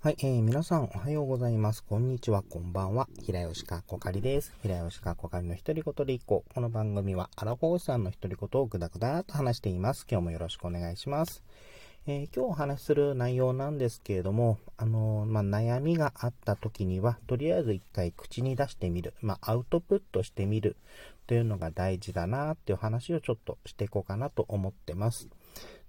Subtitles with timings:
[0.00, 1.82] はい、えー、皆さんおはようございます。
[1.82, 3.08] こんにちは、こんばんは。
[3.20, 4.54] 平吉かこかりです。
[4.62, 6.54] 平吉かこかりの一人言でいこう。
[6.54, 10.06] この番組は、アラフォーさんの一人言をぐだぐだと話しています。
[10.08, 11.42] 今日もよろしくお願いします。
[12.06, 19.14] えー、今日お話しする内容なんですけれども、あのー、まあ、悩みがあった時には、とりあえず一回口に出してみる。
[19.20, 20.76] まあ、アウトプットしてみる。
[21.26, 25.28] というのが大事だなっていう話をちょっとしていこうかなと思ってます。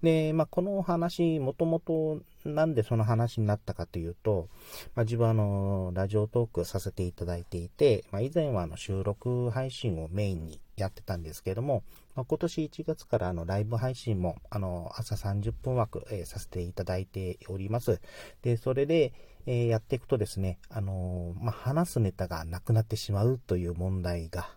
[0.01, 4.47] で、まあ、この話、もともとなんでその話になったかというと、
[4.95, 11.83] まあ、自分はあの、ラジオトークさせていただいていて、まあ、以前はあの収録配信をメインにやってたんですけども、
[12.15, 17.99] まあ、今年1月からあのライブ配信もあの朝30分枠、えー、させていただいております。
[18.41, 19.13] で、それで、
[19.51, 24.47] え、やっていくとですね、あの、まあ、話すネタがなくなってしまうという問題が、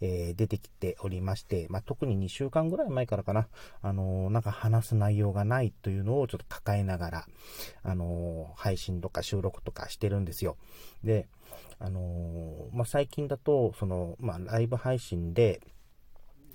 [0.00, 3.48] え出てきておりまして、まあ、特に2週間ぐらい前からかな、
[3.82, 7.26] あのなんか話す内容がないというのをちょっと抱えながら、
[7.82, 10.56] あの配信とか収録とかしてるんですよ。
[11.04, 11.28] で、
[11.78, 15.60] あのまあ、最近だと、その、まあ、ライブ配信で、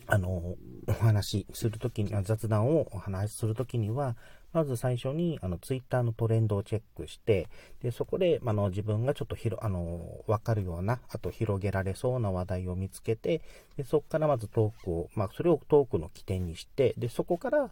[0.08, 0.56] あの、
[0.88, 4.16] お話しするときに、雑談をお話しするときには、
[4.54, 7.50] まず最初に、あの、ツイッターのトレンドをチェックして、
[7.82, 13.42] で、そこで、あの、自分がちょっと広、あの、わかるような、あと広げられそうな話題を見つけて、
[13.78, 17.72] で、そこからまずトークを、まあ、それをトークの起点にして、で、そこから、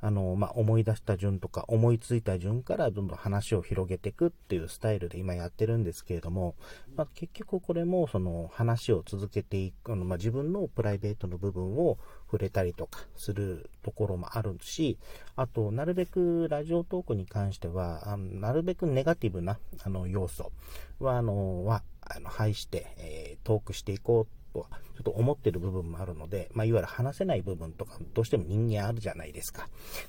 [0.00, 6.54] あの、まあ、思い出した順とか思いついた順からどんどん話を広げていくっていうスタイルで今やってるんですけれども、
[6.96, 14.98] まあ、結局これもその話を続けていく、あのまあ、自分のプライベートの部分を触れたりとかするところもあるし、
[15.36, 20.52] あと、なるべくラジオトークに関しては、あのなるべくネガティブなあの要素
[20.98, 29.68] は、あの、は、あの、排して、えー、トークしていこうとは、ちょっと思ってる部分もあるので、まあ、いわゆる話せない部分とか、どうしても人間あるじゃないですか。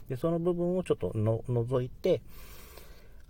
[0.09, 2.21] で、その部分をちょっとの除いて、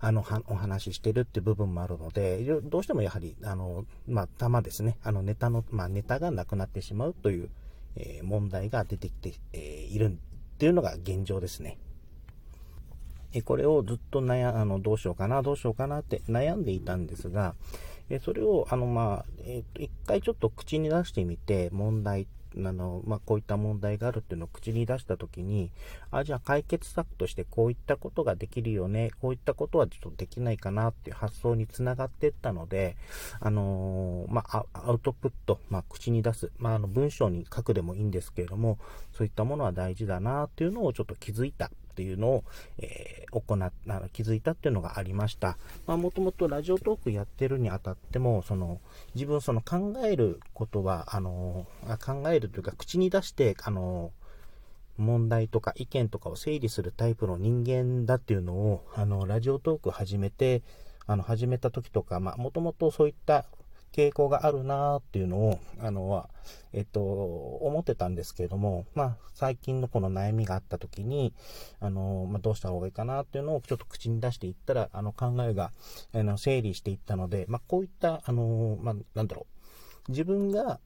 [0.00, 7.50] あの、お話ししてるって部分もあるので、どうしてもやはり、あの、まあ、たまですね、あの、ネタの、まあ、ネタがなくなってしまうという、
[7.94, 11.78] えー、問題が出てきて、えー、いるっていうのが現状ですね。
[13.34, 17.54] えこれをずっと悩、あの、どうしようかな、どうしようかなって悩んでいたんですが、
[18.12, 25.70] えそれを、あの、まあ、えっ、と、一回ちょっと口に出してみて、問題、あの、まあ、こういった問題があるっていうのを口に出したときに、
[26.10, 32.96] あ、じゃあ解決策としてこういったことができるよね、こういったことはちょっとできないかなっていう発想につながっていったので、
[33.40, 38.78] あのまあ、アウトプット、まあ、口に出す、まあ、あの、文章に書くでもいいんですけれども、
[39.12, 41.70] そういったものは大事だなっていうのをちょっと気づいた。
[41.92, 42.44] っていうのを、
[42.78, 43.72] えー、行っ
[44.12, 45.58] 気づいたっていうのがありました。
[45.86, 48.80] まあ、もともとラジオトークやってるにあたっても、その、
[49.14, 51.66] 自分その考えることは、あの、
[52.04, 54.10] 考えるというか、口に出して、あの、
[54.96, 60.62] 問題とか意見とかを整理するタイプの人間だっていうのを、あの、ラジオトーク始めて、
[61.06, 63.44] あの、始めた時とか、まあ、もともとそういった
[63.92, 66.28] 傾向があるなっていうのを、あの、は、
[66.72, 71.34] えっと、思ってたんですけれども、まあ、最近のこの悩みがあった時に、
[71.80, 75.72] あの、まあ、どうした方がいいかなっていうのをちょっと口に出していったら、あの、考えが、
[76.14, 79.46] あの、整理していったので、まあ、こういった、あの、まあ、なんだろ
[80.08, 80.80] う、自分が、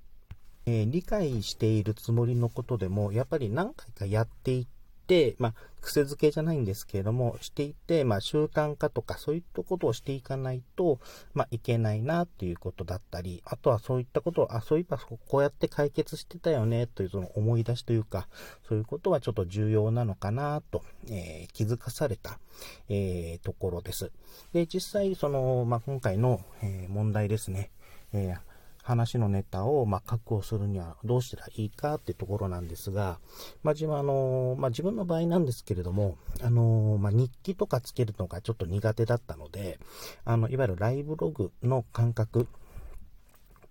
[0.67, 4.76] えー、理解しているつもりのことでも、やっぱり何回かやっていって、
[5.07, 5.55] てまあ、
[5.87, 10.99] 癖づけじゃないんですけれども、していて、まあ、習慣化とかそういったことをしていかないと、
[11.33, 18.29] まあ、いけないなっていうことだったり、あとはそういったことを、あ、そういえばこうやって解決してたよね、というその思い出しというか、
[18.69, 22.41] そういうことはちょっと重要なのかなと、えー、気づかされた、
[22.89, 24.11] えー、ところです。
[24.53, 27.71] で、実際、その、まあ、今回の、えー、問題ですね。
[28.13, 28.56] えー
[28.87, 33.19] 話のネタを、ま、確保するにはどうしたらいいかっていうところなんですが、
[33.65, 39.81] まあ、自分あの、まあ、自分の場合なんですけれども、あの、まあ、日記とかつけるのがちょっと苦手だったので、
[40.25, 42.47] あの、いわゆるライブログの感覚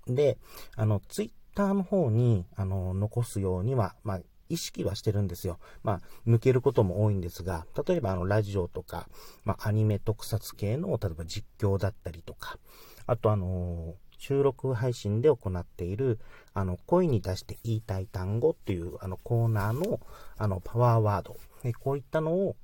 [0.06, 0.38] で、
[0.76, 5.60] あの、ツイッターの方に、あの、残すようには、ま、意識はしてるんですよ。
[5.82, 9.08] まあ、抜けることも多いんですが、例えばあの、ラジオとか、
[9.46, 12.60] まあ、アニメ特撮系の、例えば実況だったりとか、
[13.08, 16.20] あとあの収録配信で行っている、
[16.54, 20.00] あの、声に出して言いたい単語っていう、あの、コーナーの、
[20.38, 21.38] あの、パワーワード。
[21.64, 22.56] でこういったのを、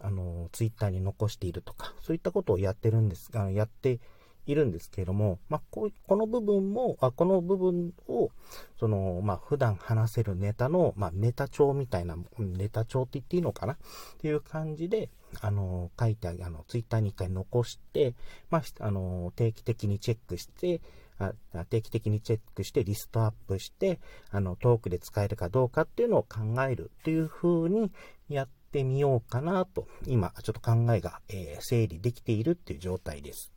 [0.00, 4.00] あの、ツイッターに残しているとか、そういったことをやってるんです、あのやって
[4.46, 8.30] いるんですけれども、まあ、ここの部分も、あこの部分を、
[8.78, 13.74] その、まあ、普段話せるネタの、まあ、ネタ帳みたいな、ネタ帳って言っていいのかな？
[13.74, 13.76] っ
[14.18, 15.10] ていう感じで、
[15.40, 18.14] あの、書いてあの、ツイッターに一回残して、
[18.50, 20.80] まあ、あの、定期的にチェックして、
[21.18, 21.32] あ
[21.70, 24.00] 定期的にチェックしてリストアップして、
[24.30, 27.92] あの、トークで使えるかどうかっていうのを考えるっていう風に
[28.28, 33.53] やってみようかなと、今、ちょっと考えが、えー、整理できているっていう状態です。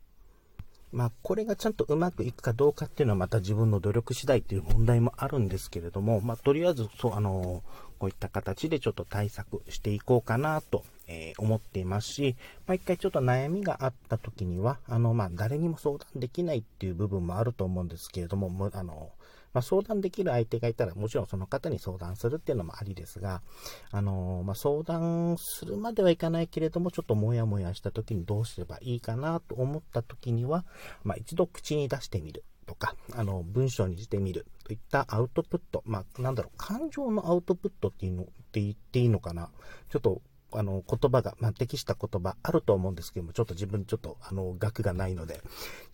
[0.92, 7.62] まあ、これがちゃんとうまくいくかどうかっていうのはまた自分の努力次第っていう問題もあるんですけれども、まあ、とりあえず、そう、あの
[7.98, 12.36] こういった形でちょっと対策していこうかなと、えー、思っていますし、
[12.66, 19.10] まあ、一回ちょっと悩みがあった時には、あの、まあ、誰にも相談できないっていう部分もあると思うんですけれども、あの、
[19.52, 23.42] まあ、相談できる相手がいたら、もちろんその方に相談するっていうのもありですが、
[23.90, 30.64] あのまあ、相談するまではいかないけれども、ちょっともやもやした時にどうすればいいかなと思った時には、
[31.04, 32.44] まあ、一度口に出してみる。
[32.68, 39.50] とか、あの、文章にしてみるといったアウトプット、まあ、なんだろう、感情のアウトプットっていうの、って言っていいのかな。
[39.88, 40.20] ちょっと
[40.52, 45.38] あの、言葉が、まあ、適した言葉あると思うんですけども、ちょっと自分ちょっと、あの、額がないので、ち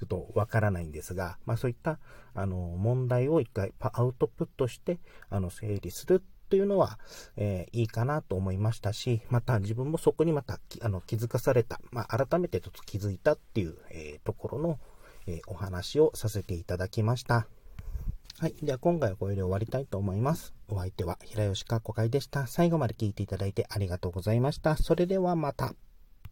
[0.02, 1.98] ょっとわからないんですが、まあ、そういった、
[2.34, 4.98] あの、問題を一回アウトプットして、
[5.30, 6.98] あの、整理するというのは、
[7.36, 14.78] えー、いいかなと思いましたし、また自分もそこにまた、あの、気づかされた、まあ、改めてちょっと気づいたっていう、えー、ところの、
[15.26, 17.48] えー、お話をさせていただきました。
[18.44, 18.55] はい。
[18.61, 20.52] では今回はこれで終わりたいと思います。
[20.69, 22.46] お相手は平吉かこかいでした。
[22.46, 24.76] 最後まで聞いていただいてありがとうございました。
[24.76, 25.75] それではまた。